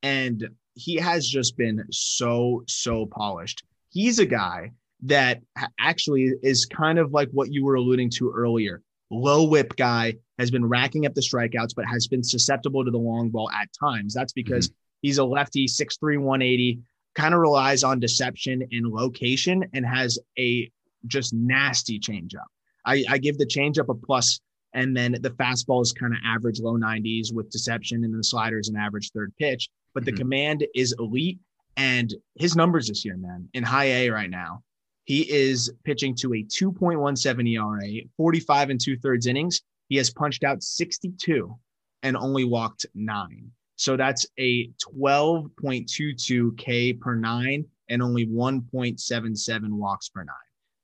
[0.03, 3.65] and he has just been so so polished.
[3.91, 5.41] He's a guy that
[5.79, 8.83] actually is kind of like what you were alluding to earlier.
[9.11, 12.99] Low whip guy has been racking up the strikeouts, but has been susceptible to the
[12.99, 14.15] long ball at times.
[14.15, 14.77] That's because mm-hmm.
[15.03, 16.81] he's a lefty, 6'3, 180,
[17.15, 20.71] kind of relies on deception and location and has a
[21.07, 22.47] just nasty changeup.
[22.87, 24.41] I, I give the changeup a plus,
[24.73, 28.25] and then the fastball is kind of average low 90s with deception, and then the
[28.25, 29.69] slider is an average third pitch.
[29.93, 30.15] But mm-hmm.
[30.15, 31.39] the command is elite,
[31.77, 34.63] and his numbers this year, man, in high A right now,
[35.05, 39.61] he is pitching to a 2.17 ERA, 45 and two thirds innings.
[39.89, 41.57] He has punched out 62
[42.03, 43.51] and only walked nine.
[43.77, 44.69] So that's a
[44.99, 50.35] 12.22 K per nine and only 1.77 walks per nine.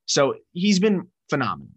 [0.07, 1.73] So he's been phenomenal,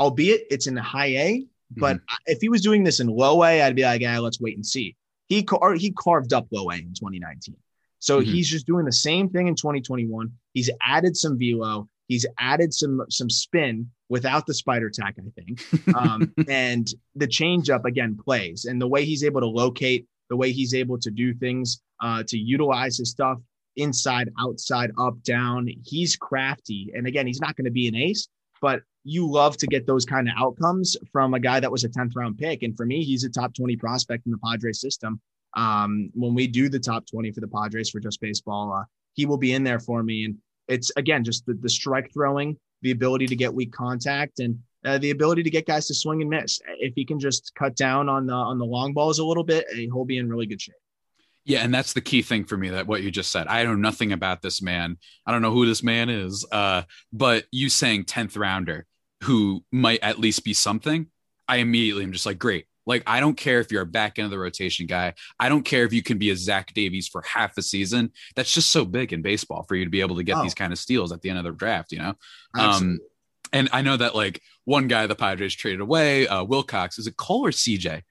[0.00, 1.46] albeit it's in the high A.
[1.76, 2.14] But mm-hmm.
[2.26, 4.66] if he was doing this in low A, I'd be like, yeah, let's wait and
[4.66, 4.96] see.
[5.28, 7.54] He, car- he carved up low A in 2019.
[8.00, 8.32] So mm-hmm.
[8.32, 10.32] he's just doing the same thing in 2021.
[10.54, 11.88] He's added some velo.
[12.08, 15.62] He's added some some spin without the spider tack, I think.
[15.94, 20.50] Um, and the changeup again plays, and the way he's able to locate, the way
[20.50, 23.38] he's able to do things, uh, to utilize his stuff
[23.76, 25.68] inside, outside, up, down.
[25.84, 28.26] He's crafty, and again, he's not going to be an ace,
[28.60, 31.88] but you love to get those kind of outcomes from a guy that was a
[31.88, 32.62] 10th round pick.
[32.62, 35.20] And for me, he's a top 20 prospect in the Padres system
[35.56, 38.84] um, when we do the top 20 for the Padres for just baseball, uh,
[39.14, 40.24] he will be in there for me.
[40.24, 40.36] And
[40.68, 44.98] it's again just the, the strike throwing, the ability to get weak contact, and uh,
[44.98, 46.60] the ability to get guys to swing and miss.
[46.78, 49.66] If he can just cut down on the on the long balls a little bit,
[49.72, 50.74] he'll be in really good shape.
[51.44, 53.48] Yeah, and that's the key thing for me that what you just said.
[53.48, 54.98] I know nothing about this man.
[55.26, 56.46] I don't know who this man is.
[56.52, 56.82] Uh,
[57.12, 58.86] but you saying 10th rounder
[59.22, 61.06] who might at least be something,
[61.48, 62.66] I immediately am just like, great.
[62.86, 65.14] Like, I don't care if you're a back end of the rotation guy.
[65.38, 68.12] I don't care if you can be a Zach Davies for half a season.
[68.34, 70.42] That's just so big in baseball for you to be able to get oh.
[70.42, 72.14] these kind of steals at the end of the draft, you know?
[72.58, 72.98] Um,
[73.52, 77.16] and I know that like one guy the Padres traded away, uh, Wilcox, is it
[77.16, 78.02] Cole or CJ?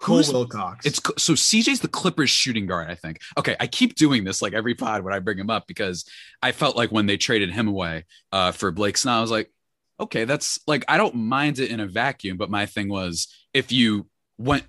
[0.00, 0.84] Cole Who's, Wilcox.
[0.86, 3.20] It's so CJ's the Clippers shooting guard, I think.
[3.38, 6.04] Okay, I keep doing this like every pod when I bring him up because
[6.42, 9.50] I felt like when they traded him away uh, for Blake Snell, I was like,
[10.00, 13.72] okay, that's like I don't mind it in a vacuum, but my thing was if
[13.72, 14.06] you
[14.38, 14.64] went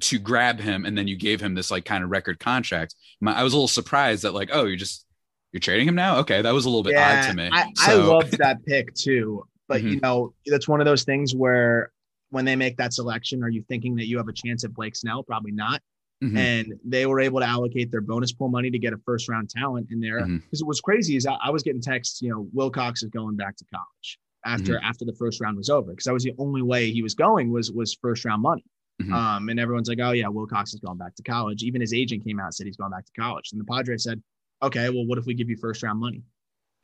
[0.00, 2.94] to grab him and then you gave him this like kind of record contract.
[3.20, 5.06] My, I was a little surprised that like, oh, you're just
[5.52, 6.18] you're trading him now.
[6.18, 7.48] Okay, that was a little bit yeah, odd to me.
[7.52, 8.02] I, so.
[8.02, 9.88] I loved that pick too, but mm-hmm.
[9.88, 11.92] you know that's one of those things where
[12.30, 14.96] when they make that selection, are you thinking that you have a chance at Blake
[14.96, 15.22] Snell?
[15.22, 15.80] Probably not.
[16.22, 16.36] Mm-hmm.
[16.36, 19.50] And they were able to allocate their bonus pool money to get a first round
[19.50, 20.20] talent in there.
[20.20, 20.64] Because mm-hmm.
[20.64, 23.56] it was crazy is I, I, was getting texts, you know, Wilcox is going back
[23.56, 24.84] to college after mm-hmm.
[24.84, 25.90] after the first round was over.
[25.90, 28.64] Because that was the only way he was going was was first round money.
[29.02, 29.12] Mm-hmm.
[29.12, 31.62] Um, and everyone's like, oh, yeah, Wilcox is going back to college.
[31.62, 33.50] Even his agent came out and said he's going back to college.
[33.52, 34.22] And the Padres said,
[34.62, 36.22] okay, well, what if we give you first round money?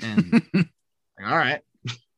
[0.00, 0.66] And like,
[1.24, 1.60] all right.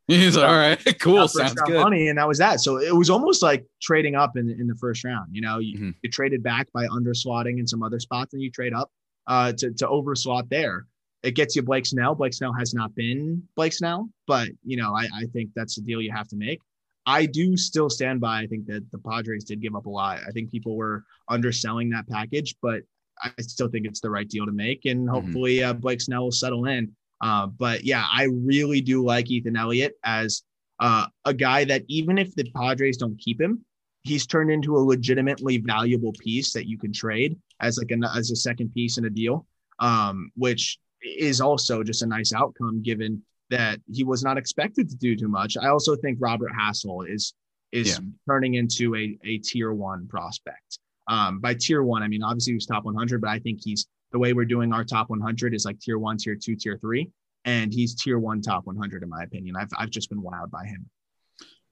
[0.08, 1.28] He's like, all right, cool.
[1.28, 1.80] Sounds good.
[1.80, 2.60] Money, and that was that.
[2.60, 5.34] So it was almost like trading up in, in the first round.
[5.34, 5.90] You know, you, mm-hmm.
[6.02, 8.90] you traded back by underslotting in some other spots, and you trade up
[9.26, 10.86] uh, to, to overslot there.
[11.22, 12.14] It gets you Blake Snell.
[12.14, 15.82] Blake Snell has not been Blake Snell, but you know, I, I think that's the
[15.82, 16.60] deal you have to make.
[17.06, 18.40] I do still stand by.
[18.40, 20.20] I think that the Padres did give up a lot.
[20.26, 22.82] I think people were underselling that package, but
[23.22, 24.84] I still think it's the right deal to make.
[24.84, 25.14] And mm-hmm.
[25.14, 25.70] hopefully, mm-hmm.
[25.70, 26.92] uh, Blake Snell will settle in.
[27.20, 30.42] Uh, but yeah, I really do like Ethan Elliott as
[30.80, 33.64] uh, a guy that even if the Padres don't keep him,
[34.02, 38.30] he's turned into a legitimately valuable piece that you can trade as like a, as
[38.32, 39.46] a second piece in a deal,
[39.78, 44.96] um, which is also just a nice outcome given that he was not expected to
[44.96, 45.56] do too much.
[45.56, 47.34] I also think Robert Hassell is
[47.70, 47.98] is yeah.
[48.28, 50.78] turning into a, a tier one prospect.
[51.08, 54.18] Um, by tier one, I mean obviously he's top 100, but I think he's the
[54.18, 57.10] way we're doing our top 100 is like tier one, tier two, tier three,
[57.44, 59.56] and he's tier one, top 100 in my opinion.
[59.56, 60.88] I've I've just been wowed by him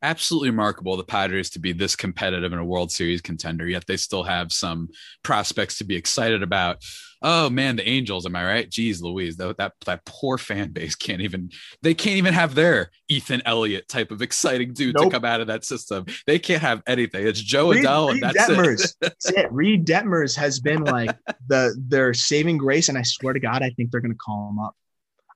[0.03, 3.97] absolutely remarkable the Padres to be this competitive in a World Series contender, yet they
[3.97, 4.89] still have some
[5.23, 6.83] prospects to be excited about.
[7.23, 8.71] Oh man, the Angels, am I right?
[8.71, 11.51] Jeez Louise, that, that that poor fan base can't even
[11.83, 15.05] they can't even have their Ethan Elliott type of exciting dude nope.
[15.05, 16.07] to come out of that system.
[16.27, 17.27] They can't have anything.
[17.27, 18.85] It's Joe Reed, Adell, and that's Detmers.
[18.85, 18.97] it.
[19.01, 19.53] that's it.
[19.53, 21.15] Reid Detmers has been like
[21.49, 24.59] the their saving grace, and I swear to God, I think they're gonna call him
[24.59, 24.75] up.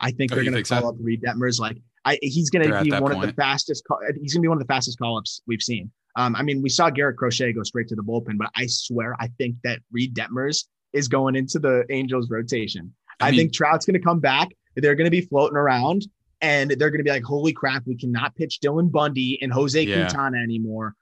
[0.00, 0.88] I think oh, they're gonna call so?
[0.88, 3.24] up Reid Detmers like I, he's going to be one point.
[3.24, 3.84] of the fastest.
[4.20, 5.90] He's going to be one of the fastest call ups we've seen.
[6.16, 9.16] Um, I mean, we saw Garrett Crochet go straight to the bullpen, but I swear
[9.18, 12.94] I think that Reid Detmers is going into the Angels rotation.
[13.20, 14.48] I, I mean- think Trout's going to come back.
[14.76, 16.06] They're going to be floating around
[16.40, 19.80] and they're going to be like, holy crap, we cannot pitch Dylan Bundy and Jose
[19.80, 19.94] Yeah.
[19.94, 20.94] Quintana anymore.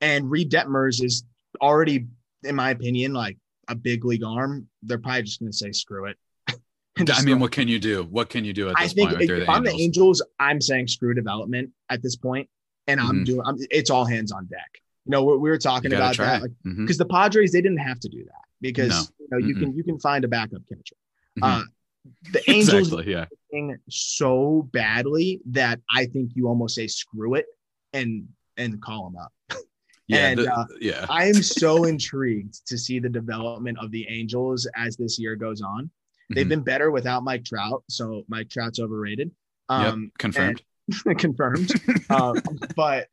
[0.00, 1.24] And Reid Detmers is
[1.60, 2.06] already,
[2.42, 3.38] in my opinion, like
[3.68, 4.66] a big league arm.
[4.82, 6.16] They're probably just going to say, screw it.
[6.98, 8.04] I mean, what can you do?
[8.04, 9.22] What can you do at I this think point?
[9.22, 10.22] if, if I'm the Angels?
[10.38, 12.48] I'm saying screw development at this point,
[12.86, 13.24] and I'm Mhm.
[13.24, 13.42] doing.
[13.46, 14.70] I'm, it's all hands on deck.
[15.06, 16.26] You know, we, we were talking about try.
[16.26, 16.78] that, like, Mhm.
[16.78, 19.02] because the Padres they didn't have to do that because No.
[19.20, 19.60] you know you Mm-mm.
[19.60, 20.96] can you can find a backup catcher.
[21.38, 21.42] Mhm.
[21.42, 21.64] Uh,
[22.32, 23.12] the Angels exactly.
[23.12, 23.26] Yeah.
[23.88, 27.46] so badly that I think you almost say screw it
[27.92, 28.28] and
[28.58, 29.32] and call them up.
[30.08, 30.28] Yeah.
[30.30, 31.06] And, the- uh, yeah.
[31.08, 35.62] I am so intrigued to see the development of the Angels as this year goes
[35.62, 35.90] on.
[36.34, 36.50] They've Mhm.
[36.50, 39.30] been better without Mike Trout, so Mike Trout's overrated.
[39.70, 39.78] Yep.
[39.92, 40.62] Um, Confirmed.
[41.18, 41.72] confirmed.
[42.10, 42.36] um,
[42.76, 43.08] but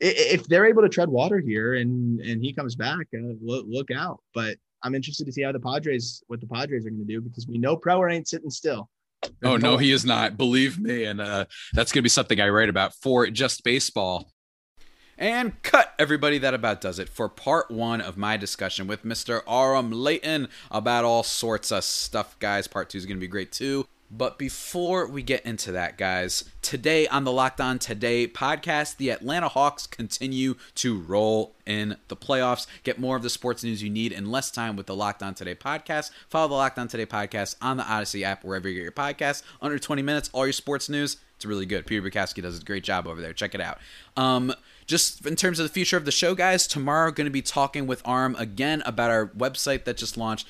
[0.00, 3.90] if they're able to tread water here and and he comes back, uh, look, look
[3.90, 4.20] out.
[4.34, 7.20] But I'm interested to see how the Padres, what the Padres are going to do
[7.20, 8.90] because we know Preller ain't sitting still.
[9.44, 10.36] Oh no, he is not.
[10.36, 14.32] Believe me, and uh, that's gonna be something I write about for just baseball.
[15.18, 16.38] And cut, everybody.
[16.38, 19.42] That about does it for part one of my discussion with Mr.
[19.46, 22.66] Aram Leighton about all sorts of stuff, guys.
[22.66, 23.86] Part two is going to be great too.
[24.14, 29.08] But before we get into that, guys, today on the Locked On Today podcast, the
[29.08, 32.66] Atlanta Hawks continue to roll in the playoffs.
[32.82, 35.32] Get more of the sports news you need in less time with the Locked On
[35.34, 36.10] Today podcast.
[36.28, 39.42] Follow the Locked On Today podcast on the Odyssey app, wherever you get your podcasts.
[39.62, 41.16] Under 20 minutes, all your sports news.
[41.36, 41.86] It's really good.
[41.86, 43.32] Peter Bukowski does a great job over there.
[43.32, 43.78] Check it out.
[44.16, 44.52] Um,
[44.86, 47.86] just in terms of the future of the show, guys, tomorrow going to be talking
[47.86, 50.46] with Aram again about our website that just launched.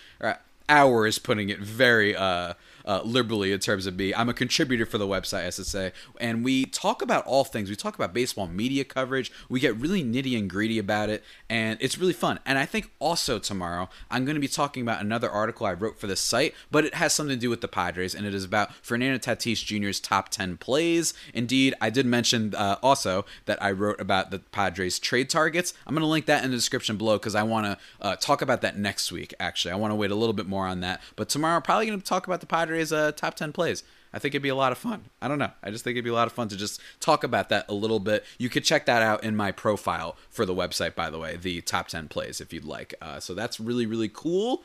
[0.68, 2.54] Our is putting it very uh,
[2.84, 4.14] uh, liberally in terms of me.
[4.14, 7.70] I'm a contributor for the website, say, and we talk about all things.
[7.70, 9.32] We talk about baseball media coverage.
[9.48, 12.40] We get really nitty and greedy about it, and it's really fun.
[12.44, 15.98] And I think also tomorrow I'm going to be talking about another article I wrote
[15.98, 18.44] for the site, but it has something to do with the Padres, and it is
[18.44, 21.14] about Fernando Tatis Jr.'s top 10 plays.
[21.34, 25.74] Indeed, I did mention uh, also that I wrote about the Padres trade targets.
[25.86, 28.42] I'm going to link that in the description below because I want to uh, talk
[28.42, 29.72] about that next week, actually.
[29.72, 31.00] I want to wait a little bit more on that.
[31.16, 33.82] But tomorrow, I'm probably going to talk about the Padres' uh, top 10 plays.
[34.12, 35.06] I think it'd be a lot of fun.
[35.20, 35.50] I don't know.
[35.62, 37.74] I just think it'd be a lot of fun to just talk about that a
[37.74, 38.24] little bit.
[38.38, 41.60] You could check that out in my profile for the website, by the way, the
[41.62, 42.94] top 10 plays if you'd like.
[43.00, 44.62] Uh, so that's really, really cool.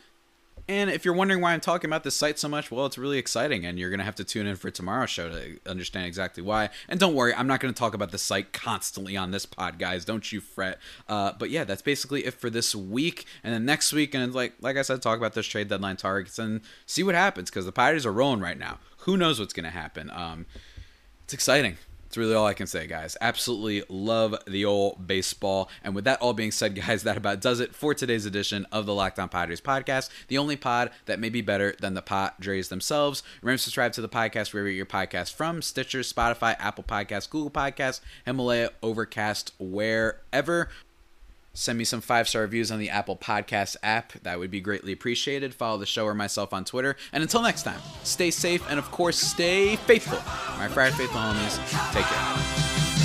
[0.70, 3.18] And if you're wondering why I'm talking about this site so much, well, it's really
[3.18, 6.44] exciting, and you're going to have to tune in for tomorrow's show to understand exactly
[6.44, 6.70] why.
[6.90, 9.80] And don't worry, I'm not going to talk about the site constantly on this pod,
[9.80, 10.04] guys.
[10.04, 10.80] Don't you fret.
[11.08, 13.26] Uh, but yeah, that's basically it for this week.
[13.46, 16.38] And then next week, and like like I said, talk about those trade deadline targets
[16.38, 18.80] and see what happens because the Pirates are rolling right now.
[19.00, 20.10] Who knows what's going to happen?
[20.10, 20.46] Um,
[21.24, 21.78] it's exciting.
[22.08, 23.18] It's really all I can say, guys.
[23.20, 25.70] Absolutely love the old baseball.
[25.84, 28.86] And with that all being said, guys, that about does it for today's edition of
[28.86, 32.70] the Locked On Padres podcast, the only pod that may be better than the Padres
[32.70, 33.24] themselves.
[33.42, 37.52] Remember to subscribe to the podcast wherever your podcast from Stitcher, Spotify, Apple Podcasts, Google
[37.52, 40.70] Podcasts, Himalaya, Overcast, wherever.
[41.58, 44.14] Send me some five star reviews on the Apple Podcast app.
[44.22, 45.56] That would be greatly appreciated.
[45.56, 46.96] Follow the show or myself on Twitter.
[47.12, 50.20] And until next time, stay safe and, of course, stay faithful.
[50.60, 51.58] My Friar faithful homies,
[51.94, 52.97] take care.